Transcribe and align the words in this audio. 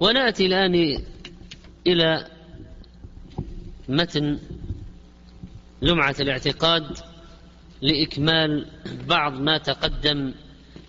وناتي 0.00 0.46
الان 0.46 1.04
إلى 1.86 2.26
متن 3.88 4.38
لمعه 5.82 6.16
الاعتقاد 6.20 6.84
لإكمال 7.82 8.66
بعض 9.08 9.32
ما 9.32 9.58
تقدم 9.58 10.34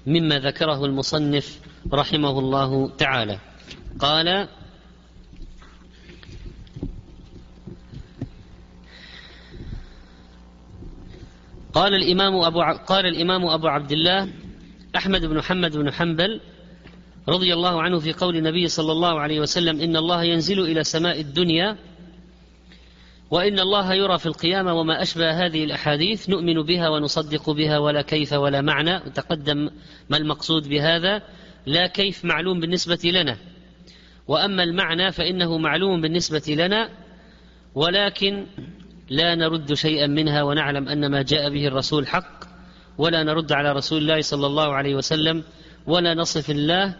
مما 0.07 0.39
ذكره 0.39 0.85
المصنف 0.85 1.59
رحمه 1.93 2.39
الله 2.39 2.89
تعالى. 2.89 3.39
قال 3.99 4.47
قال 11.73 11.93
الإمام 11.93 12.35
أبو 12.35 12.61
قال 12.87 13.05
الإمام 13.05 13.45
أبو 13.45 13.67
عبد 13.67 13.91
الله 13.91 14.29
أحمد 14.95 15.25
بن 15.25 15.37
محمد 15.37 15.77
بن 15.77 15.91
حنبل 15.91 16.41
رضي 17.29 17.53
الله 17.53 17.81
عنه 17.81 17.99
في 17.99 18.13
قول 18.13 18.35
النبي 18.37 18.67
صلى 18.67 18.91
الله 18.91 19.19
عليه 19.19 19.39
وسلم 19.39 19.81
إن 19.81 19.97
الله 19.97 20.23
ينزل 20.23 20.59
إلى 20.59 20.83
سماء 20.83 21.21
الدنيا 21.21 21.77
وإن 23.31 23.59
الله 23.59 23.93
يرى 23.93 24.19
في 24.19 24.25
القيامة 24.25 24.73
وما 24.73 25.01
أشبه 25.01 25.45
هذه 25.45 25.63
الأحاديث 25.63 26.29
نؤمن 26.29 26.61
بها 26.61 26.89
ونصدق 26.89 27.49
بها 27.49 27.77
ولا 27.77 28.01
كيف 28.01 28.33
ولا 28.33 28.61
معنى 28.61 28.95
وتقدم 28.95 29.69
ما 30.09 30.17
المقصود 30.17 30.67
بهذا 30.67 31.21
لا 31.65 31.87
كيف 31.87 32.25
معلوم 32.25 32.59
بالنسبة 32.59 32.99
لنا. 33.03 33.37
وأما 34.27 34.63
المعنى 34.63 35.11
فإنه 35.11 35.57
معلوم 35.57 36.01
بالنسبة 36.01 36.43
لنا 36.47 36.89
ولكن 37.75 38.45
لا 39.09 39.35
نرد 39.35 39.73
شيئا 39.73 40.07
منها 40.07 40.43
ونعلم 40.43 40.89
أن 40.89 41.11
ما 41.11 41.21
جاء 41.21 41.49
به 41.49 41.67
الرسول 41.67 42.07
حق 42.07 42.43
ولا 42.97 43.23
نرد 43.23 43.51
على 43.51 43.71
رسول 43.71 44.01
الله 44.01 44.21
صلى 44.21 44.47
الله 44.47 44.73
عليه 44.73 44.95
وسلم 44.95 45.43
ولا 45.87 46.13
نصف 46.13 46.49
الله 46.49 46.95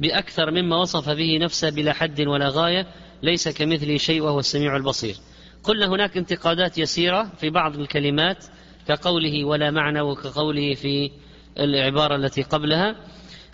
بأكثر 0.00 0.50
مما 0.50 0.76
وصف 0.76 1.10
به 1.10 1.38
نفسه 1.38 1.70
بلا 1.70 1.92
حد 1.92 2.20
ولا 2.20 2.48
غاية 2.48 2.86
ليس 3.22 3.48
كمثله 3.48 3.96
شيء 3.96 4.22
وهو 4.22 4.38
السميع 4.38 4.76
البصير. 4.76 5.14
قلنا 5.64 5.86
هناك 5.86 6.16
انتقادات 6.16 6.78
يسيرة 6.78 7.30
في 7.40 7.50
بعض 7.50 7.78
الكلمات 7.78 8.44
كقوله 8.88 9.44
ولا 9.44 9.70
معنى 9.70 10.00
وكقوله 10.00 10.74
في 10.74 11.10
العبارة 11.58 12.16
التي 12.16 12.42
قبلها. 12.42 12.96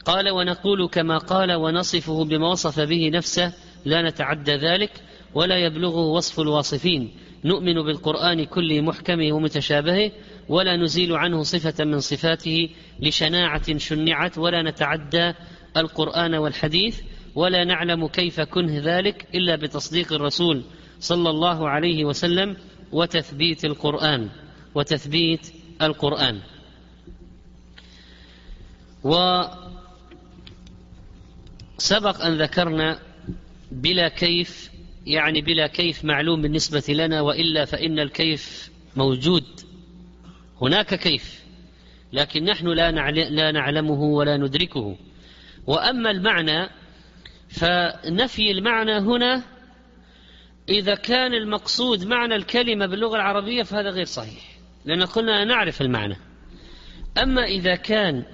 قال 0.04 0.30
ونقول 0.30 0.88
كما 0.88 1.18
قال 1.18 1.52
ونصفه 1.52 2.24
بما 2.24 2.48
وصف 2.48 2.80
به 2.80 3.10
نفسه 3.14 3.52
لا 3.84 4.02
نتعدى 4.02 4.54
ذلك 4.54 4.90
ولا 5.34 5.56
يبلغه 5.56 6.06
وصف 6.06 6.40
الواصفين. 6.40 7.10
نؤمن 7.44 7.74
بالقرآن 7.74 8.44
كله 8.44 8.80
محكمه 8.80 9.32
ومتشابهه 9.32 10.10
ولا 10.48 10.76
نزيل 10.76 11.12
عنه 11.12 11.42
صفة 11.42 11.84
من 11.84 12.00
صفاته 12.00 12.68
لشناعة 13.00 13.78
شنعت 13.78 14.38
ولا 14.38 14.62
نتعدى 14.62 15.32
القرآن 15.76 16.34
والحديث 16.34 17.00
ولا 17.34 17.64
نعلم 17.64 18.06
كيف 18.06 18.40
كنه 18.40 18.80
ذلك 18.84 19.26
إلا 19.34 19.56
بتصديق 19.56 20.12
الرسول 20.12 20.62
صلى 21.00 21.30
الله 21.30 21.68
عليه 21.68 22.04
وسلم 22.04 22.56
وتثبيت 22.92 23.64
القرآن 23.64 24.28
وتثبيت 24.74 25.52
القرآن. 25.82 26.40
وسبق 29.04 29.60
أن 32.24 32.42
ذكرنا 32.42 32.98
بلا 33.72 34.08
كيف 34.08 34.70
يعني 35.06 35.40
بلا 35.40 35.66
كيف 35.66 36.04
معلوم 36.04 36.42
بالنسبة 36.42 36.94
لنا 36.94 37.20
وإلا 37.20 37.64
فإن 37.64 37.98
الكيف 37.98 38.70
موجود. 38.96 39.44
هناك 40.62 40.94
كيف 40.94 41.44
لكن 42.12 42.44
نحن 42.44 42.66
لا 42.68 43.50
نعلمه 43.52 44.02
ولا 44.02 44.36
ندركه. 44.36 44.96
وأما 45.66 46.10
المعنى 46.10 46.68
فنفي 47.48 48.50
المعنى 48.50 48.98
هنا 48.98 49.42
إذا 50.68 50.94
كان 50.94 51.34
المقصود 51.34 52.06
معنى 52.06 52.36
الكلمة 52.36 52.86
باللغة 52.86 53.16
العربية 53.16 53.62
فهذا 53.62 53.90
غير 53.90 54.04
صحيح 54.04 54.58
لأن 54.84 55.02
قلنا 55.02 55.44
نعرف 55.44 55.82
المعنى. 55.82 56.16
أما 57.22 57.44
إذا 57.44 57.74
كان 57.74 58.24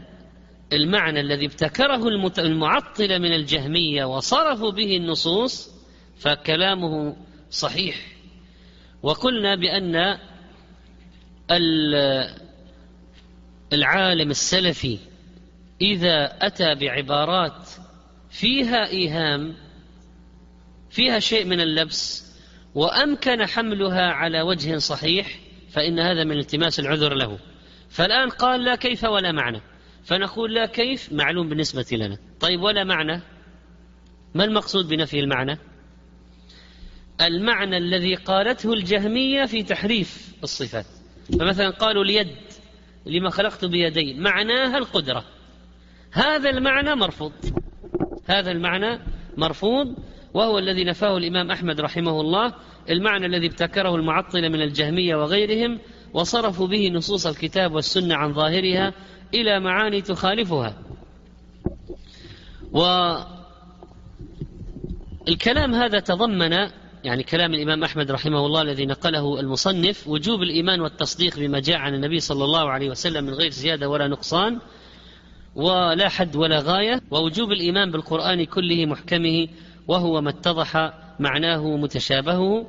المعنى 0.73 1.21
الذي 1.21 1.47
ابتكره 1.47 2.09
المعطلة 2.39 3.19
من 3.19 3.33
الجهمية 3.33 4.05
وصرفوا 4.05 4.71
به 4.71 4.97
النصوص 4.97 5.71
فكلامه 6.19 7.17
صحيح. 7.50 7.97
وقلنا 9.03 9.55
بأن 9.55 10.19
العالم 13.73 14.31
السلفي 14.31 14.99
إذا 15.81 16.47
أتى 16.47 16.75
بعبارات 16.75 17.69
فيها 18.31 18.88
إيهام 18.88 19.54
فيها 20.91 21.19
شيء 21.19 21.44
من 21.44 21.60
اللبس 21.60 22.26
وأمكن 22.75 23.47
حملها 23.47 24.12
على 24.12 24.42
وجه 24.42 24.76
صحيح 24.78 25.38
فإن 25.70 25.98
هذا 25.98 26.25
من 26.25 26.38
التماس 26.38 26.81
العذر 26.81 27.14
له. 27.14 27.38
فالآن 27.88 28.28
قال 28.28 28.64
لا 28.64 28.76
كيف 28.76 29.04
ولا 29.04 29.32
معنى. 29.32 29.60
فنقول 30.04 30.54
لا 30.54 30.66
كيف 30.66 31.12
معلوم 31.12 31.48
بالنسبة 31.48 31.87
لنا. 31.93 32.19
طيب 32.41 32.62
ولا 32.62 32.84
معنى؟ 32.84 33.22
ما 34.34 34.44
المقصود 34.44 34.88
بنفي 34.88 35.20
المعنى؟ 35.20 35.58
المعنى 37.20 37.76
الذي 37.76 38.14
قالته 38.14 38.72
الجهمية 38.72 39.44
في 39.44 39.62
تحريف 39.62 40.34
الصفات. 40.43 40.87
فمثلا 41.38 41.70
قالوا 41.70 42.04
اليد 42.04 42.37
لما 43.06 43.31
خلقت 43.31 43.64
بيدين 43.64 44.22
معناها 44.22 44.78
القدرة. 44.78 45.25
هذا 46.16 46.50
المعنى 46.50 46.94
مرفوض. 46.94 47.32
هذا 48.27 48.50
المعنى 48.50 48.99
مرفوض 49.37 49.94
وهو 50.34 50.59
الذي 50.59 50.84
نفاه 50.84 51.16
الإمام 51.16 51.50
أحمد 51.50 51.81
رحمه 51.81 52.21
الله 52.21 52.54
المعنى 52.91 53.27
الذي 53.27 53.47
ابتكره 53.47 53.94
المعطلة 53.94 54.49
من 54.49 54.62
الجهمية 54.62 55.16
وغيرهم 55.16 55.78
وصرفوا 56.15 56.66
به 56.66 56.91
نصوص 56.91 57.26
الكتاب 57.26 57.72
والسنة 57.75 58.15
عن 58.15 58.32
ظاهرها 58.32 58.93
إلى 59.34 59.60
معاني 59.60 60.03
تخالفها. 60.03 60.75
والكلام 65.26 65.75
هذا 65.75 66.00
تضمن 66.00 66.53
يعني 67.05 67.22
كلام 67.22 67.55
الإمام 67.55 67.84
أحمد 67.84 68.10
رحمه 68.10 68.47
الله 68.47 68.62
الذي 68.62 68.87
نقله 68.87 69.41
المصنف 69.41 70.09
وجوب 70.09 70.43
الإيمان 70.43 70.81
والتصديق 70.81 71.38
بما 71.38 71.60
جاء 71.60 71.76
عن 71.76 71.94
النبي 71.94 72.21
صلى 72.21 72.44
الله 72.44 72.71
عليه 72.71 72.91
وسلم 72.91 73.25
من 73.25 73.34
غير 73.34 73.50
زيادة 73.50 73.88
ولا 73.88 74.09
نقصان. 74.09 74.60
ولا 75.56 76.09
حد 76.09 76.37
ولا 76.37 76.59
غاية 76.59 77.00
ووجوب 77.11 77.53
الإيمان 77.53 77.91
بالقرآن 77.91 78.44
كله 78.44 78.87
محكمه 78.87 79.49
وهو 79.89 80.21
ما 80.21 80.31
اتضح 80.31 80.93
معناه 81.21 81.77
متشابهه 81.77 82.67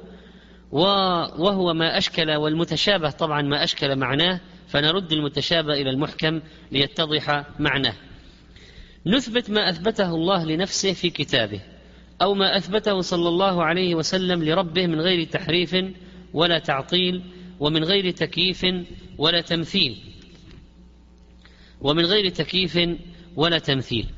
وهو 0.71 1.73
ما 1.73 1.97
أشكل 1.97 2.31
والمتشابه 2.31 3.09
طبعا 3.09 3.41
ما 3.41 3.63
أشكل 3.63 3.95
معناه 3.95 4.39
فنرد 4.67 5.11
المتشابه 5.11 5.73
إلى 5.73 5.89
المحكم 5.89 6.41
ليتضح 6.71 7.43
معناه. 7.59 7.93
نثبت 9.05 9.49
ما 9.49 9.69
أثبته 9.69 10.15
الله 10.15 10.45
لنفسه 10.45 10.93
في 10.93 11.09
كتابه 11.09 11.61
أو 12.21 12.33
ما 12.33 12.57
أثبته 12.57 13.01
صلى 13.01 13.29
الله 13.29 13.63
عليه 13.63 13.95
وسلم 13.95 14.43
لربه 14.43 14.87
من 14.87 15.01
غير 15.01 15.27
تحريف 15.27 15.75
ولا 16.33 16.59
تعطيل 16.59 17.21
ومن 17.59 17.83
غير 17.83 18.11
تكييف 18.11 18.65
ولا 19.17 19.41
تمثيل. 19.41 20.06
ومن 21.81 22.05
غير 22.05 22.29
تكييف 22.29 22.79
ولا 23.35 23.59
تمثيل. 23.59 24.09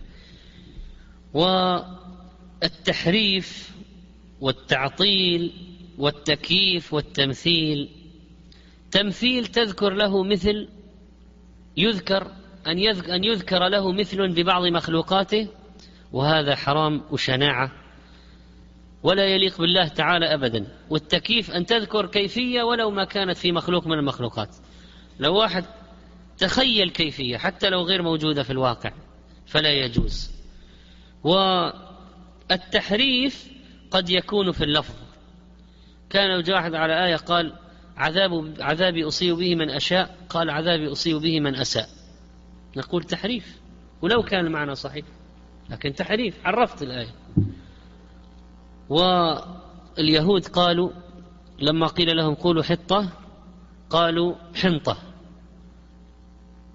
والتحريف 2.62 3.75
والتعطيل 4.42 5.52
والتكييف 5.98 6.94
والتمثيل. 6.94 7.90
تمثيل 8.92 9.46
تذكر 9.46 9.94
له 9.94 10.24
مثل 10.24 10.68
يذكر 11.78 12.31
أن 12.68 12.80
يذكر, 12.80 13.16
أن 13.16 13.24
يذكر 13.24 13.68
له 13.68 13.92
مثل 13.92 14.28
ببعض 14.34 14.66
مخلوقاته 14.66 15.48
وهذا 16.12 16.56
حرام 16.56 17.01
وشناعة 17.12 17.72
ولا 19.04 19.25
يليق 19.25 19.62
بالله 19.62 19.88
تعالى 19.88 20.33
أبدا. 20.33 20.68
والتكييف 20.89 21.51
أن 21.51 21.66
تذكر 21.66 22.06
كيفية 22.06 22.63
ولو 22.63 22.92
ما 22.92 23.04
كانت 23.04 23.38
في 23.38 23.51
مخلوق 23.51 23.88
من 23.88 23.94
المخلوقات. 23.94 24.56
لو 25.19 25.36
واحد 25.36 25.66
تخيل 26.39 26.89
كيفية 26.89 27.38
حتى 27.38 27.69
لو 27.69 27.81
غير 27.81 28.01
موجودة 28.01 28.44
في 28.44 28.50
الواقع 28.51 28.91
فلا 29.45 29.69
يجوز. 29.69 30.31
والتحريف 32.50 33.51
قد 33.91 34.09
يكون 34.09 34.51
في 34.51 34.63
اللفظ. 34.63 34.95
كان 36.09 36.44
واحد 36.53 36.74
على 36.74 37.06
آية 37.06 37.15
قال 37.15 37.53
عذاب 37.97 38.53
عذابي 38.59 39.07
أصيب 39.07 39.36
به 39.36 39.56
من 39.56 39.69
أشاء. 39.69 40.18
قال 40.30 40.50
عذابي 40.50 40.91
أصيب 40.91 41.18
به 41.18 41.39
من 41.39 41.56
أساء. 41.56 41.89
نقول 42.77 43.03
تحريف 43.03 43.59
ولو 44.01 44.24
كان 44.24 44.45
المعنى 44.45 44.75
صحيح 44.75 45.06
لكن 45.69 45.94
تحريف. 45.94 46.35
عرفت 46.45 46.83
الآية. 46.83 47.15
واليهود 48.89 50.47
قالوا 50.47 50.92
لما 51.59 51.88
قيل 51.88 52.18
لهم 52.18 52.33
قولوا 52.33 52.63
حطة 52.63 53.09
قالوا 53.89 54.35
حنطة. 54.56 55.08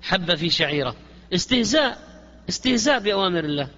حبة 0.05 0.35
في 0.35 0.51
شعيرة. 0.51 0.97
استهزاء 1.35 1.99
استهزاء 2.49 3.01
بأوامر 3.01 3.45
الله. 3.45 3.69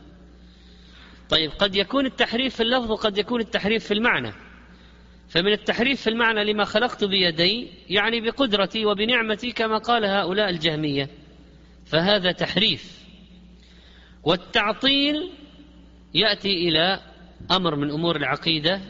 طيب 1.29 1.51
قد 1.51 1.77
يكون 1.77 2.07
التحريف 2.07 2.55
في 2.55 2.63
اللفظ 2.63 2.91
وقد 2.91 3.19
يكون 3.19 3.41
التحريف 3.41 3.85
في 3.85 3.95
المعنى. 3.95 4.33
فمن 5.29 5.53
التحريف 5.53 6.01
في 6.01 6.11
المعنى 6.11 6.53
لما 6.53 6.65
خلقت 6.65 7.05
بيدي 7.05 7.69
يعني 7.89 8.21
بقدرتي 8.21 8.87
وبنعمتي 8.87 9.53
كما 9.53 9.79
قال 9.79 10.05
هؤلاء 10.05 10.51
الجهمية. 10.51 11.11
فهذا 11.87 12.33
تحريف. 12.33 13.01
والتعطيل 14.25 15.31
يأتي 16.15 16.69
إلى 16.69 17.01
أمر 17.51 17.77
من 17.77 17.91
أمور 17.91 18.17
العقيدة 18.17 18.81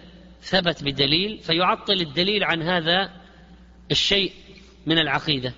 ثبت 0.43 0.85
بدليل 0.85 1.39
فيعطل 1.39 2.01
الدليل 2.01 2.45
عن 2.45 2.63
هذا 2.63 3.11
الشيء 3.91 4.33
من 4.87 4.99
العقيدة. 4.99 5.53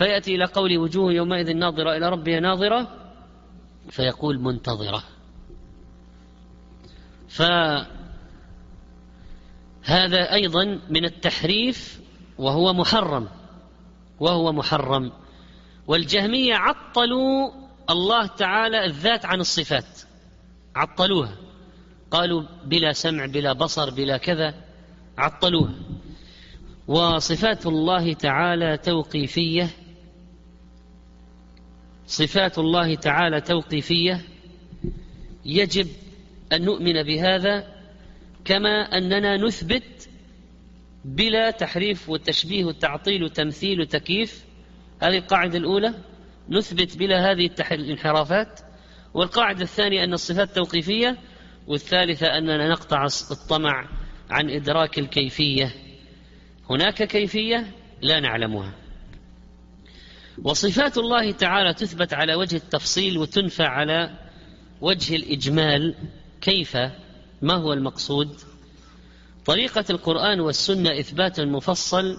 فيأتي 0.00 0.34
إلى 0.34 0.44
قول 0.44 0.78
وجوه 0.78 1.12
يومئذ 1.12 1.56
ناظرة 1.56 1.96
إلى 1.96 2.08
ربها 2.08 2.40
ناظرة 2.40 2.88
فيقول 3.90 4.38
منتظرة. 4.38 5.02
فهذا 7.28 7.86
أيضا 10.32 10.80
من 10.90 11.04
التحريف 11.04 12.00
وهو 12.38 12.72
محرم 12.72 13.28
وهو 14.20 14.52
محرم. 14.52 15.12
والجهمية 15.86 16.54
عطلوا 16.54 17.50
الله 17.90 18.26
تعالى 18.26 18.84
الذات 18.84 19.24
عن 19.24 19.40
الصفات 19.40 20.00
عطلوها. 20.76 21.36
قالوا 22.10 22.42
بلا 22.64 22.92
سمع 22.92 23.26
بلا 23.26 23.52
بصر 23.52 23.90
بلا 23.90 24.16
كذا 24.16 24.54
عطلوها. 25.18 25.74
وصفات 26.88 27.66
الله 27.66 28.12
تعالى 28.12 28.76
توقيفية 28.76 29.70
صفات 32.10 32.58
الله 32.58 32.94
تعالى 32.94 33.40
توقيفية 33.40 34.20
يجب 35.44 35.86
أن 36.52 36.64
نؤمن 36.64 37.02
بهذا 37.02 37.66
كما 38.44 38.98
أننا 38.98 39.36
نثبت 39.36 40.08
بلا 41.04 41.50
تحريف 41.50 42.08
وتشبيه 42.08 42.64
وتعطيل 42.64 43.24
وتمثيل 43.24 43.80
وتكييف. 43.80 44.44
هذه 45.02 45.18
القاعدة 45.18 45.58
الأولى 45.58 45.94
نثبت 46.48 46.98
بلا 46.98 47.30
هذه 47.30 47.50
الانحرافات. 47.72 48.60
والقاعدة 49.14 49.62
الثانية 49.62 50.04
أن 50.04 50.12
الصفات 50.12 50.56
توقيفية 50.56 51.18
والثالثة 51.66 52.26
أننا 52.26 52.68
نقطع 52.68 53.06
الطمع 53.30 53.88
عن 54.30 54.50
إدراك 54.50 54.98
الكيفية. 54.98 55.74
هناك 56.70 57.02
كيفية 57.02 57.66
لا 58.02 58.20
نعلمها. 58.20 58.79
وصفات 60.42 60.98
الله 60.98 61.32
تعالى 61.32 61.74
تثبت 61.74 62.14
على 62.14 62.34
وجه 62.34 62.56
التفصيل 62.56 63.18
وتنفى 63.18 63.62
على 63.62 64.18
وجه 64.80 65.16
الإجمال 65.16 65.94
كيف 66.40 66.76
ما 67.42 67.54
هو 67.54 67.72
المقصود؟ 67.72 68.36
طريقة 69.46 69.84
القرآن 69.90 70.40
والسنة 70.40 71.00
إثبات 71.00 71.40
مفصل 71.40 72.16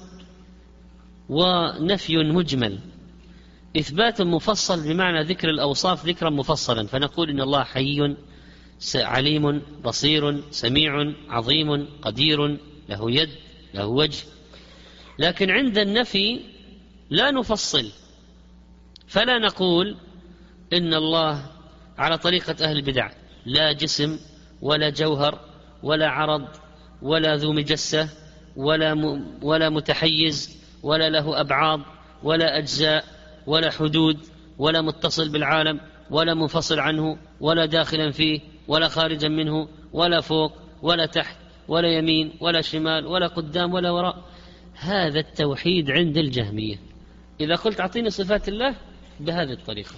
ونفي 1.30 2.18
مجمل. 2.18 2.80
إثبات 3.78 4.22
مفصل 4.22 4.88
بمعنى 4.88 5.24
ذكر 5.24 5.50
الأوصاف 5.50 6.06
ذكرا 6.06 6.30
مفصلا 6.30 6.88
فنقول 6.88 7.30
إن 7.30 7.42
الله 7.42 7.64
حي 7.64 8.16
عليم 8.96 9.62
بصير 9.86 10.52
سميع 10.52 11.14
عظيم 11.30 11.88
قدير 12.02 12.58
له 12.90 13.12
يد 13.12 13.30
له 13.74 13.86
وجه. 13.86 14.24
لكن 15.20 15.50
عند 15.50 15.78
النفي 15.78 16.40
لا 17.10 17.32
نفصل. 17.32 17.92
فلا 19.12 19.40
نقول 19.40 19.98
إن 20.74 20.94
الله 20.94 21.46
على 21.98 22.18
طريقة 22.18 22.56
أهل 22.62 22.78
البدع 22.78 23.12
لا 23.46 23.72
جسم 23.72 24.20
ولا 24.62 24.90
جوهر 24.90 25.40
ولا 25.84 26.10
عرض 26.10 26.48
ولا 27.02 27.36
ذو 27.36 27.54
مجسة 27.54 28.10
ولا 28.56 29.22
ولا 29.42 29.70
متحيز 29.70 30.62
ولا 30.84 31.10
له 31.10 31.42
أبعاض 31.42 31.80
ولا 32.24 32.58
أجزاء 32.58 33.06
ولا 33.48 33.72
حدود 33.72 34.18
ولا 34.58 34.82
متصل 34.82 35.30
بالعالم 35.30 35.80
ولا 36.10 36.34
منفصل 36.34 36.80
عنه 36.80 37.18
ولا 37.40 37.66
داخلا 37.66 38.12
فيه 38.12 38.40
ولا 38.68 38.88
خارجا 38.88 39.28
منه 39.28 39.68
ولا 39.94 40.22
فوق 40.22 40.54
ولا 40.82 41.06
تحت 41.06 41.38
ولا 41.68 41.98
يمين 41.98 42.34
ولا 42.40 42.62
شمال 42.62 43.06
ولا 43.06 43.28
قدام 43.28 43.74
ولا 43.74 43.92
وراء. 43.92 44.24
هذا 44.76 45.20
التوحيد 45.20 45.92
عند 45.92 46.18
الجهمية. 46.18 46.80
إذا 47.40 47.56
قلت 47.56 47.80
أعطيني 47.80 48.10
صفات 48.10 48.48
الله 48.50 48.76
بهذه 49.22 49.52
الطريقة. 49.52 49.96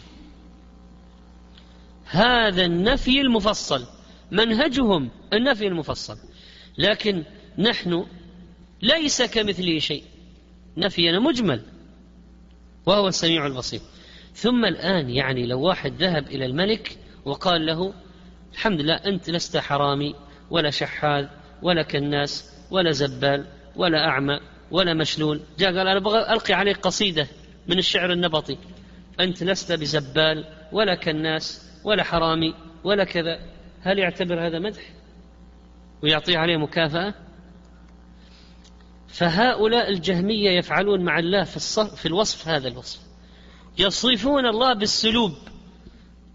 هذا 2.06 2.66
النفي 2.66 3.22
المفصل 3.22 3.86
منهجهم 4.32 5.10
النفي 5.34 5.68
المفصل. 5.68 6.18
لكن 6.78 7.24
نحن 7.58 8.06
ليس 8.82 9.22
كمثله 9.22 9.80
شيء. 9.80 10.04
نفينا 10.78 11.20
مجمل 11.20 11.62
وهو 12.86 13.08
السميع 13.08 13.48
البصير. 13.48 13.82
ثم 14.34 14.66
الآن 14.66 15.10
يعني 15.10 15.46
لو 15.46 15.62
واحد 15.62 15.94
ذهب 15.94 16.28
إلى 16.28 16.46
الملك 16.46 16.98
وقال 17.26 17.66
له 17.66 17.94
الحمد 18.54 18.82
لله 18.82 18.94
أنت 18.94 19.30
لست 19.30 19.58
حرامي 19.58 20.16
ولا 20.52 20.70
شحاذ 20.70 21.28
ولا 21.62 21.84
كناس 21.84 22.54
ولا 22.72 22.92
زبال 22.92 23.46
ولا 23.76 24.08
أعمى 24.08 24.40
ولا 24.72 24.94
مشلول. 24.94 25.42
جاء 25.60 25.78
قال 25.78 25.88
أنا 25.88 26.34
ألقي 26.34 26.54
عليك 26.54 26.78
قصيدة 26.78 27.28
من 27.68 27.80
الشعر 27.80 28.14
النبطي. 28.14 28.58
أنت 29.20 29.44
لست 29.44 29.72
بزبال 29.72 30.46
ولا 30.72 30.96
كناس 30.96 31.72
ولا 31.84 32.04
حرامي 32.04 32.56
ولا 32.84 33.04
كذا. 33.04 33.40
هل 33.82 34.00
يعتبر 34.00 34.48
هذا 34.48 34.60
مدح؟ 34.60 34.82
ويعطيه 36.04 36.38
عليه 36.38 36.58
مكافأة؟ 36.58 37.14
فهؤلاء 39.08 39.90
الجهمية 39.90 40.50
يفعلون 40.50 41.04
مع 41.04 41.20
الله 41.20 41.44
في, 41.44 41.56
الصف 41.56 41.96
في 41.96 42.06
الوصف 42.06 42.48
هذا 42.48 42.68
الوصف. 42.68 43.00
يصفون 43.78 44.46
الله 44.46 44.74
بالسلوب. 44.74 45.32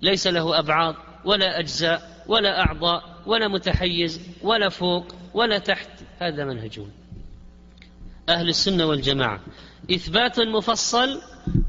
ليس 0.03 0.27
له 0.27 0.59
أبعاض 0.59 0.95
ولا 1.25 1.59
أجزاء 1.59 2.25
ولا 2.27 2.61
أعضاء 2.61 3.23
ولا 3.27 3.49
متحيز 3.49 4.21
ولا 4.43 4.69
فوق 4.69 5.07
ولا 5.35 5.59
تحت. 5.59 5.91
هذا 6.19 6.45
منهجون 6.45 6.98
أهل 8.29 8.49
السنة 8.49 8.87
والجماعة. 8.87 9.41
إثبات 9.91 10.41
مفصل 10.41 11.21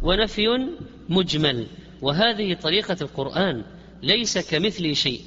ونفي 0.01 0.47
مجمل. 1.09 1.67
وهذه 2.01 2.53
طريقة 2.53 2.97
القرآن 3.01 3.63
ليس 4.03 4.37
كمثل 4.51 4.95
شيء. 4.95 5.21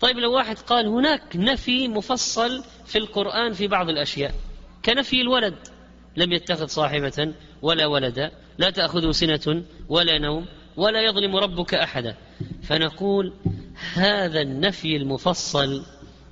طيب 0.00 0.18
لو 0.18 0.32
واحد 0.32 0.58
قال 0.58 0.86
هناك 0.86 1.22
نفي 1.34 1.88
مفصل 1.88 2.64
في 2.86 2.98
القرآن 2.98 3.52
في 3.52 3.66
بعض 3.66 3.88
الأشياء 3.88 4.34
كنفي 4.84 5.20
الولد 5.20 5.54
لم 6.16 6.32
يتخذ 6.32 6.66
صاحبة 6.66 7.32
ولا 7.62 7.86
ولدا 7.86 8.30
لا 8.58 8.70
تأخذه 8.70 9.10
سنة 9.10 9.64
ولا 9.88 10.18
نوم 10.18 10.46
ولا 10.76 11.00
يظلم 11.00 11.36
ربك 11.36 11.74
أحدا. 11.74 12.16
فنقول 12.62 13.32
هذا 13.94 14.40
النفي 14.40 14.96
المفصل 14.96 15.82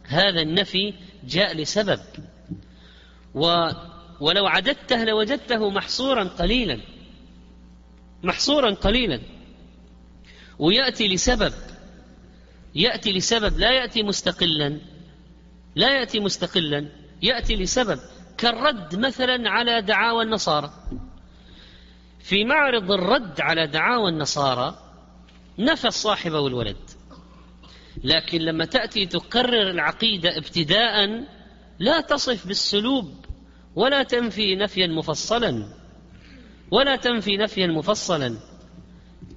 هذا 0.04 0.42
النفي 0.42 0.94
جاء 1.24 1.56
لسبب. 1.56 2.00
و 3.34 3.70
ولو 4.20 4.46
عددته 4.46 5.04
لوجدته 5.04 5.70
محصورا 5.70 6.24
قليلا. 6.24 6.80
محصورا 8.22 8.70
قليلا. 8.70 9.20
ويأتي 10.58 11.08
لسبب. 11.08 11.52
يأتي 12.74 13.12
لسبب. 13.12 13.58
لا 13.58 13.70
يأتي 13.70 14.02
مستقلا. 14.02 14.80
لا 15.74 15.98
يأتي 15.98 16.20
مستقلا. 16.20 16.88
يأتي 17.22 17.56
لسبب. 17.56 18.00
كالرد 18.38 18.96
مثلا 18.96 19.50
على 19.50 19.82
دعاوى 19.82 20.24
النصارى. 20.24 20.70
في 22.20 22.44
معرض 22.44 22.92
الرد 22.92 23.40
على 23.40 23.66
دعاوى 23.66 24.10
النصارى 24.10 24.78
نفى 25.58 25.88
الصاحب 25.88 26.32
والولد. 26.32 26.90
لكن 28.04 28.38
لما 28.38 28.64
تأتي 28.64 29.06
تقرر 29.06 29.70
العقيدة 29.70 30.38
ابتداء 30.38 31.24
لا 31.78 32.00
تصف 32.00 32.46
بالسلوب 32.46 33.24
ولا 33.76 34.02
تنفي 34.02 34.56
نفيا 34.56 34.86
مفصلا. 34.86 35.66
ولا 36.70 36.96
تنفي 36.96 37.36
نفيا 37.36 37.66
مفصلا. 37.66 38.36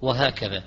وهكذا. 0.01 0.63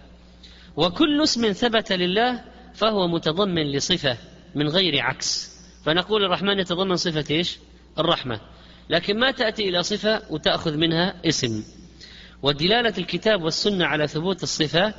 وكل 0.77 1.23
اسم 1.23 1.53
ثبت 1.53 1.93
لله 1.93 2.45
فهو 2.75 3.09
متضمن 3.09 3.73
لصفة 3.73 4.17
من 4.55 4.69
غير 4.69 5.01
عكس. 5.01 5.51
فنقول 5.85 6.25
الرحمن 6.25 6.59
يتضمن 6.59 6.97
صفة 6.97 7.25
إيش؟ 7.31 7.59
الرحمة. 7.99 8.41
لكن 8.91 9.19
ما 9.19 9.31
تأتي 9.31 9.69
إلى 9.69 9.83
صفة 9.83 10.23
وتأخذ 10.31 10.77
منها 10.77 11.15
اسم. 11.27 11.65
ودلالة 12.43 12.95
الكتاب 12.99 13.43
والسنة 13.43 13.87
على 13.87 14.07
ثبوت 14.07 14.43
الصفة 14.43 14.95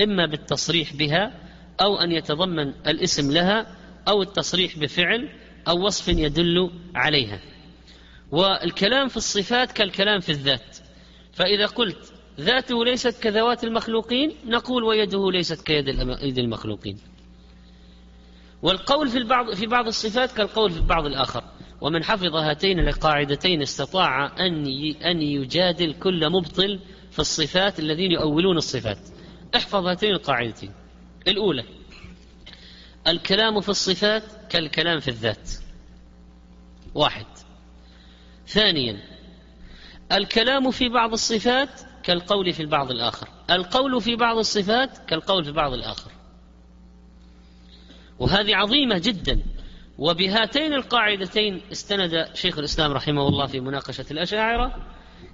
إما 0.00 0.26
بالتصريح 0.26 0.96
بها 0.96 1.32
أو 1.80 1.96
أن 1.96 2.12
يتضمن 2.12 2.68
الاسم 2.68 3.32
لها 3.32 3.76
أو 4.08 4.22
التصريح 4.22 4.78
بفعل 4.78 5.28
أو 5.68 5.86
وصف 5.86 6.08
يدل 6.08 6.70
عليها. 6.94 7.51
والكلام 8.32 9.08
في 9.08 9.16
الصفات 9.16 9.72
كالكلام 9.72 10.20
في 10.20 10.28
الذات. 10.28 10.78
فإذا 11.32 11.66
قلت 11.66 12.12
ذاته 12.40 12.84
ليست 12.84 13.22
كذوات 13.22 13.64
المخلوقين 13.64 14.32
نقول 14.46 14.84
ويده 14.84 15.30
ليست 15.30 15.62
كيد 15.66 15.88
المخلوقين. 16.38 16.98
والقول 18.62 19.08
في 19.08 19.18
البعض 19.18 19.54
في 19.54 19.66
بعض 19.66 19.86
الصفات 19.86 20.32
كالقول 20.32 20.70
في 20.70 20.78
البعض 20.78 21.06
الآخر. 21.06 21.44
ومن 21.80 22.04
حفظ 22.04 22.36
هاتين 22.36 22.78
القاعدتين 22.88 23.62
استطاع 23.62 24.26
أن 24.26 24.66
أن 25.04 25.22
يجادل 25.22 25.92
كل 25.92 26.30
مبطل 26.30 26.80
في 27.10 27.18
الصفات 27.18 27.78
الذين 27.78 28.12
يؤولون 28.12 28.56
الصفات. 28.56 28.98
احفظ 29.56 29.86
هاتين 29.86 30.12
القاعدتين. 30.12 30.72
الأولى 31.28 31.64
الكلام 33.06 33.60
في 33.60 33.68
الصفات 33.68 34.22
كالكلام 34.50 35.00
في 35.00 35.08
الذات. 35.08 35.50
واحد 36.94 37.26
ثانيا 38.52 38.96
الكلام 40.12 40.70
في 40.70 40.88
بعض 40.88 41.12
الصفات 41.12 41.68
كالقول 42.02 42.52
في 42.52 42.60
البعض 42.60 42.90
الآخر. 42.90 43.28
القول 43.50 44.00
في 44.00 44.16
بعض 44.16 44.38
الصفات 44.38 44.98
كالقول 44.98 45.44
في 45.44 45.52
بعض 45.52 45.72
الآخر. 45.72 46.10
وهذه 48.18 48.56
عظيمة 48.56 48.98
جدا. 48.98 49.42
وبهاتين 49.98 50.74
القاعدتين 50.74 51.60
استند 51.72 52.28
شيخ 52.34 52.58
الإسلام 52.58 52.92
رحمه 52.92 53.28
الله 53.28 53.46
في 53.46 53.60
مناقشة 53.60 54.04
الأشاعرة 54.10 54.76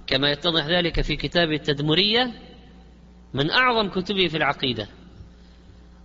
كما 0.07 0.31
يتضح 0.31 0.65
ذلك 0.65 1.01
في 1.01 1.15
كتابه 1.15 1.55
التدمرية 1.55 2.31
من 3.33 3.51
أعظم 3.51 3.89
كتبه 3.89 4.27
في 4.27 4.37
العقيدة. 4.37 4.87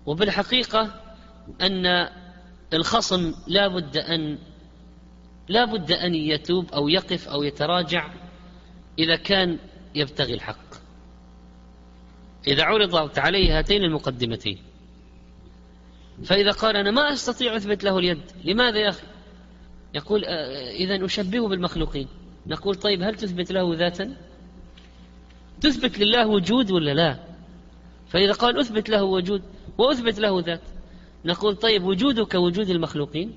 وبالحقيقة 0.07 1.01
أن 1.61 2.09
الخصم 2.73 3.35
لا 3.47 3.69
بد 3.69 3.97
أن 3.97 4.39
لا 5.49 5.65
بد 5.65 5.93
أن 5.93 6.15
يتوب 6.15 6.73
أو 6.73 6.89
يقف 6.89 7.29
أو 7.29 7.43
يتراجع 7.43 8.13
إذا 8.99 9.17
كان 9.17 9.59
يبتغي 9.95 10.35
الحق. 10.35 10.75
إذا 12.47 12.65
عرضت 12.65 13.19
عليه 13.19 13.59
هاتين 13.59 13.85
المقدمتين. 13.85 14.59
فإذا 16.25 16.51
قال 16.51 16.77
أنا 16.77 16.91
ما 16.91 17.13
أستطيع 17.13 17.57
أثبت 17.57 17.85
له 17.85 17.99
اليد 17.99 18.21
لماذا 18.45 18.79
يا 18.79 18.89
أخي؟ 18.89 19.07
يقول 19.95 20.25
آه، 20.25 20.71
إذا 20.71 21.05
أشبهه 21.05 21.49
بالمخلوقين. 21.49 22.09
نقول 22.47 22.75
طيب 22.75 23.03
هل 23.03 23.15
تثبت 23.15 23.53
له 23.53 23.75
ذاتا؟ 23.75 24.17
تثبت 25.61 25.99
لله 25.99 26.27
وجود 26.27 26.71
ولا 26.71 26.95
لا؟ 26.95 27.19
فإذا 28.09 28.33
قال 28.33 28.61
أثبت 28.61 28.89
له 28.89 29.03
وجود 29.03 29.43
وأثبت 29.79 30.19
له 30.19 30.41
ذات 30.41 30.61
نقول 31.25 31.57
طيب 31.57 31.85
وجوده 31.85 32.25
كوجود 32.25 32.71
المخلوقين؟ 32.71 33.33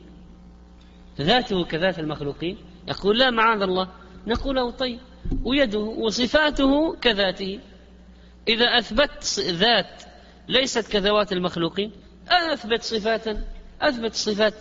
ذاته 1.21 1.63
كذات 1.63 1.99
المخلوقين. 1.99 2.57
يقول 2.87 3.19
لا 3.19 3.29
معاذ 3.29 3.61
الله. 3.61 3.89
نقول 4.27 4.55
له 4.55 4.71
طيب. 4.71 4.99
ويده 5.43 5.79
وصفاته 5.79 6.95
كذاته. 6.95 7.59
إذا 8.47 8.65
أثبت 8.65 9.39
ذات 9.39 10.03
ليست 10.47 10.91
كذوات 10.91 11.31
المخلوقين 11.33 11.91
أثبت 12.29 12.83
صفات 12.83 13.37
أثبت 13.81 14.13
صفات 14.13 14.53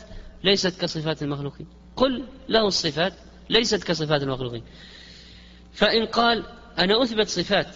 ليست 0.44 0.80
كصفات 0.80 1.22
المخلوقين. 1.22 1.66
قل 1.96 2.24
له 2.48 2.66
الصفات 2.66 3.12
ليست 3.50 3.84
كصفات 3.84 4.22
المخلوقين. 4.22 4.62
فإن 5.72 6.06
قال 6.06 6.44
أنا 6.78 7.02
أثبت 7.02 7.28
صفات 7.28 7.66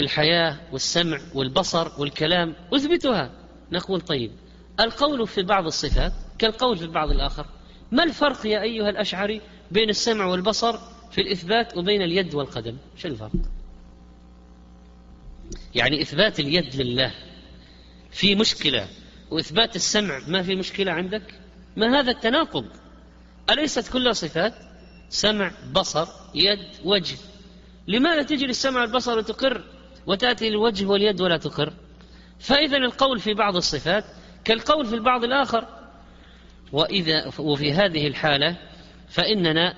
الحياة 0.00 0.60
والسمع 0.72 1.20
والبصر 1.34 2.00
والكلام 2.00 2.54
أثبتها. 2.74 3.30
نقول 3.72 4.00
طيب. 4.00 4.32
القول 4.80 5.26
في 5.26 5.42
بعض 5.42 5.66
الصفات 5.66 6.12
كالقول 6.38 6.76
في 6.76 6.84
البعض 6.84 7.10
الآخر. 7.10 7.46
ما 7.92 8.02
الفرق 8.04 8.46
يا 8.46 8.62
أيها 8.62 8.90
الأشعري 8.90 9.40
بين 9.70 9.90
السمع 9.90 10.24
والبصر 10.24 10.78
في 11.10 11.20
الإثبات 11.20 11.76
وبين 11.76 12.02
اليد 12.02 12.34
والقدم؟ 12.34 12.76
شو 12.96 13.08
الفرق؟ 13.08 13.30
يعني 15.74 16.02
إثبات 16.02 16.40
اليد 16.40 16.76
لله 16.76 17.14
في 18.10 18.34
مشكلة 18.34 18.88
وإثبات 19.30 19.76
السمع 19.76 20.20
ما 20.28 20.42
في 20.42 20.56
مشكلة 20.56 20.92
عندك؟ 20.92 21.22
ما 21.76 22.00
هذا 22.00 22.10
التناقض؟ 22.10 22.66
أليست 23.50 23.92
كلها 23.92 24.12
صفات؟ 24.12 24.54
سمع 25.08 25.52
بصر 25.72 26.08
يد 26.34 26.68
وجه. 26.84 27.16
لماذا 27.88 28.22
تجي 28.22 28.46
للسمع 28.46 28.80
والبصر 28.80 29.18
وتقر 29.18 29.64
وتأتي 30.06 30.48
الوجه 30.48 30.86
واليد 30.86 31.20
ولا 31.20 31.36
تقر؟ 31.36 31.72
فإذا 32.38 32.76
القول 32.76 33.20
في 33.20 33.34
بعض 33.34 33.56
الصفات 33.56 34.04
كالقول 34.44 34.86
في 34.86 34.94
البعض 34.94 35.24
الآخر 35.24 35.81
وإذا 36.72 37.32
وفي 37.38 37.72
هذه 37.72 38.06
الحالة 38.06 38.56
فإننا 39.08 39.74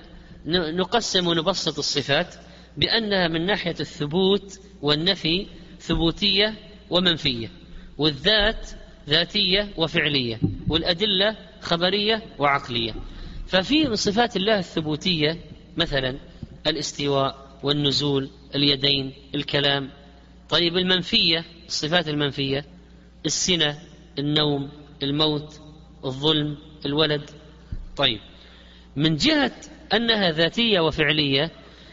نقسم 0.47 1.27
ونبسط 1.27 1.77
الصفات 1.77 2.35
بأنها 2.77 3.27
من 3.27 3.45
ناحية 3.45 3.75
الثبوت 3.79 4.59
والنفي 4.81 5.47
ثبوتية 5.79 6.53
ومنفية 6.89 7.51
والذات 7.97 8.69
ذاتية 9.09 9.69
وفعلية 9.77 10.39
والأدلة 10.67 11.35
خبرية 11.61 12.21
وعقلية. 12.39 12.93
ففي 13.47 13.83
من 13.83 13.95
صفات 13.95 14.35
الله 14.35 14.59
الثبوتية 14.59 15.39
مثلا 15.77 16.17
الاستواء 16.67 17.45
والنزول 17.63 18.29
اليدين 18.55 19.13
الكلام 19.35 19.89
طيب 20.49 20.77
المنفية 20.77 21.45
الصفات 21.67 22.07
المنفية 22.07 22.65
السنة 23.25 23.79
النوم 24.19 24.69
الموت 25.03 25.59
الظلم 26.05 26.57
الولد. 26.85 27.29
طيب. 27.95 28.19
من 28.95 29.15
جهة 29.15 29.51
أنها 29.93 30.31
ذاتية 30.31 30.79
وفعلية 30.79 31.51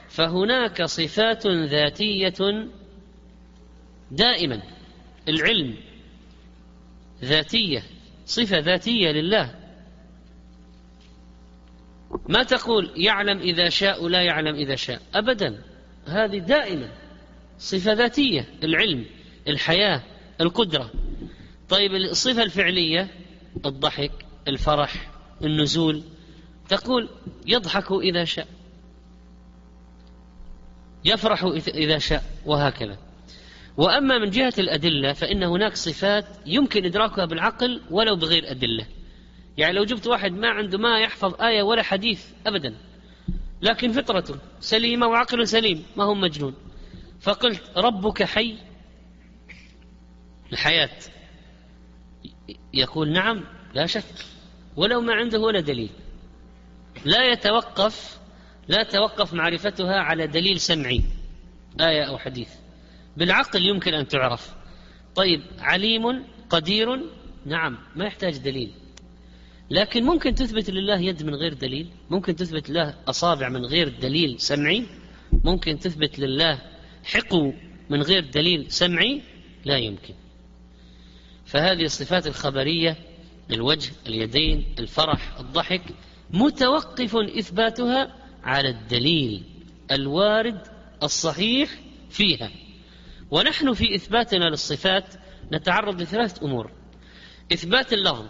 فهناك 0.09 0.83
صفات 0.83 1.47
ذاتية 1.47 2.69
دائما. 4.11 4.63
العلم 5.29 5.77
ذاتية 7.25 7.83
صفة 8.27 8.59
ذاتية 8.59 9.11
لله. 9.11 9.55
ما 12.29 12.43
تقول 12.43 12.91
يعلم 12.97 13.39
إذا 13.39 13.69
شاء 13.69 14.05
ولا 14.05 14.23
يعلم 14.23 14.55
إذا 14.55 14.77
شاء؟ 14.77 15.03
أبدا. 15.15 15.63
هذه 16.07 16.39
دائما 16.39 16.89
صفة 17.59 17.93
ذاتية 17.93 18.49
العلم 18.65 19.05
الحياة 19.49 20.03
القدرة. 20.41 20.91
طيب 21.69 21.95
الصفة 21.95 22.43
الفعلية 22.43 23.09
الضحك. 23.67 24.22
الفرح 24.49 25.11
النزول 25.45 26.03
تقول 26.69 27.09
يضحك 27.47 27.93
إذا 27.93 28.25
شاء. 28.25 28.49
يفرح 31.05 31.45
إذا 31.69 31.99
شاء 31.99 32.25
وهكذا. 32.47 32.99
وأما 33.77 34.19
من 34.19 34.31
جهة 34.31 34.53
الأدلة 34.59 35.13
فإن 35.13 35.43
هناك 35.43 35.77
صفات 35.77 36.27
يمكن 36.47 36.85
إدراكها 36.85 37.25
بالعقل 37.25 37.81
ولو 37.91 38.17
بغير 38.17 38.51
أدلة. 38.51 38.87
يعني 39.59 39.73
لو 39.73 39.85
جبت 39.85 40.07
واحد 40.07 40.33
ما 40.33 40.49
عنده 40.49 40.79
ما 40.79 41.01
يحفظ 41.01 41.43
آية 41.43 41.63
ولا 41.63 41.83
حديث 41.83 42.27
أبدا 42.47 42.75
لكن 43.63 43.93
فطرته 43.93 44.35
سليمة 44.61 45.07
وعقله 45.07 45.45
سليم 45.45 45.85
ما 45.97 46.05
هو 46.05 46.15
مجنون. 46.15 46.55
فقلت 47.21 47.63
ربك 47.77 48.23
حي. 48.23 48.57
الحياة. 50.53 50.99
يقول 52.75 53.13
نعم 53.13 53.45
لا 53.75 53.87
شك. 53.87 54.05
ولو 54.77 55.01
ما 55.01 55.15
عنده 55.15 55.41
ولا 55.41 55.61
دليل. 55.61 55.91
لا 57.05 57.33
يتوقف 57.33 58.19
لا 58.69 58.83
توقف 58.83 59.35
معرفتها 59.35 59.95
على 59.95 60.27
دليل 60.27 60.61
سمعي 60.61 61.03
آية 61.81 62.03
أو 62.03 62.19
حديث. 62.19 62.49
بالعقل 63.17 63.67
يمكن 63.67 63.95
أن 63.95 64.09
تعرف. 64.09 64.55
طيب 65.15 65.43
عليم 65.59 66.25
قدير 66.51 66.89
نعم 67.47 67.79
ما 67.97 68.05
يحتاج 68.05 68.39
دليل. 68.39 68.73
لكن 69.71 70.05
ممكن 70.05 70.35
تثبت 70.35 70.71
لله 70.71 71.01
يد 71.01 71.23
من 71.23 71.35
غير 71.35 71.55
دليل 71.55 71.91
ممكن 72.11 72.37
تثبت 72.37 72.71
له 72.71 72.95
أصابع 73.09 73.49
من 73.49 73.67
غير 73.67 73.89
دليل 73.89 74.41
سمعي 74.41 74.87
ممكن 75.45 75.79
تثبت 75.79 76.19
لله 76.19 76.59
حقو 77.05 77.53
من 77.91 78.03
غير 78.03 78.25
دليل 78.31 78.71
سمعي 78.71 79.23
لا 79.65 79.79
يمكن. 79.79 80.15
فهذه 81.47 81.85
الصفات 81.85 82.27
الخبرية 82.27 82.97
الوجه 83.53 83.93
اليدين 84.07 84.75
الفرح 84.79 85.39
الضحك 85.39 85.83
متوقف 86.31 87.17
إثباتها 87.17 88.15
على 88.45 88.69
الدليل 88.69 89.43
الوارد 89.91 90.61
الصحيح 91.03 91.71
فيها. 92.11 92.51
ونحن 93.31 93.73
في 93.73 93.95
إثباتنا 93.95 94.45
للصفات 94.45 95.15
نتعرض 95.53 96.03
لثلاثة 96.03 96.47
أمور 96.47 96.71
إثبات 97.53 97.93
اللفظ 97.93 98.27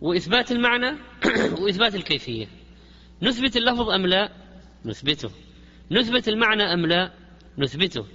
وإثبات 0.00 0.52
المعنى 0.52 0.96
وإثبات 1.60 1.94
الكيفية. 1.94 2.46
نثبت 3.22 3.56
اللفظ 3.56 3.90
أم 3.90 4.06
لا؟ 4.06 4.32
نثبته. 4.84 5.30
نثبت 5.90 6.28
المعنى 6.28 6.62
أم 6.62 6.86
لا؟ 6.86 7.12
نثبته. 7.58 8.06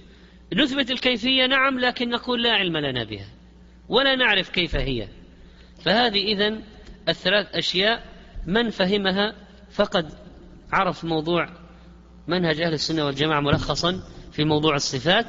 نثبت 0.54 0.90
الكيفية 0.90 1.46
نعم 1.46 1.78
لكن 1.78 2.08
نقول 2.08 2.42
لا 2.42 2.52
علم 2.52 2.76
لنا 2.76 3.04
بها 3.04 3.28
ولا 3.88 4.16
نعرف 4.16 4.50
كيف 4.50 4.76
هي. 4.76 5.08
فهذه 5.84 6.32
إذن 6.32 6.60
الثلاث 7.08 7.54
أشياء 7.54 8.02
من 8.46 8.70
فهمها 8.70 9.34
فقد 9.70 10.12
عرف 10.72 11.04
موضوع 11.04 11.48
منهج 12.28 12.60
أهل 12.60 12.72
السنة 12.72 13.06
والجماعة 13.06 13.40
ملخصا 13.40 14.00
في 14.32 14.44
موضوع 14.44 14.74
الصفات. 14.74 15.26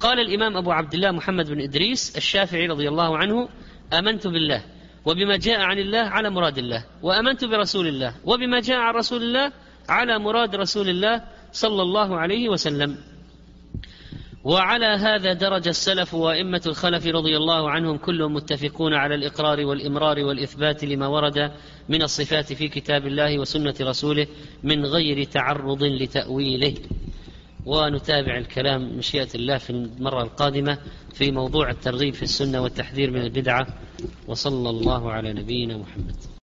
قال 0.00 0.20
الإمام 0.20 0.56
أبو 0.56 0.72
عبد 0.72 0.94
الله 0.94 1.10
محمد 1.10 1.50
بن 1.50 1.60
إدريس 1.60 2.16
الشافعي 2.16 2.66
رضي 2.66 2.88
الله 2.88 3.18
عنه 3.18 3.48
آمنت 3.92 4.26
بالله 4.26 4.62
وبما 5.04 5.36
جاء 5.36 5.60
عن 5.60 5.78
الله 5.78 5.98
على 5.98 6.30
مراد 6.30 6.58
الله 6.58 6.84
وآمنت 7.02 7.44
برسول 7.44 7.86
الله 7.86 8.14
وبما 8.24 8.60
جاء 8.60 8.78
عن 8.78 8.94
رسول 8.94 9.22
الله 9.22 9.52
على 9.88 10.18
مراد 10.18 10.54
رسول 10.54 10.88
الله 10.88 11.24
صلى 11.52 11.82
الله 11.82 12.18
عليه 12.18 12.48
وسلم. 12.48 12.98
وعلى 14.46 14.86
هذا 14.86 15.32
درج 15.32 15.68
السلف 15.68 16.14
وأئمة 16.14 16.62
الخلف 16.66 17.06
رضي 17.06 17.36
الله 17.36 17.70
عنهم 17.70 17.96
كلهم 17.96 18.34
متفقون 18.34 18.94
على 18.94 19.14
الإقرار 19.14 19.66
والإمرار 19.66 20.24
والإثبات 20.24 20.84
لما 20.84 21.06
ورد 21.06 21.52
من 21.88 22.02
الصفات 22.02 22.52
في 22.52 22.68
كتاب 22.68 23.06
الله 23.06 23.38
وسنة 23.38 23.74
رسوله 23.80 24.26
من 24.62 24.86
غير 24.86 25.24
تعرض 25.24 25.82
لتأويله. 25.82 26.74
ونتابع 27.64 28.38
الكلام 28.38 28.98
مشيئه 28.98 29.34
الله 29.34 29.58
في 29.58 29.70
المرة 29.70 30.22
القادمة 30.22 30.78
في 31.14 31.30
موضوع 31.30 31.70
الترغيب 31.70 32.14
في 32.14 32.22
السنة 32.22 32.62
والتحذير 32.62 33.10
من 33.10 33.20
البدعة. 33.20 33.66
وصلى 34.26 34.70
الله 34.70 35.12
على 35.12 35.32
نبينا 35.32 35.76
محمد. 35.76 36.35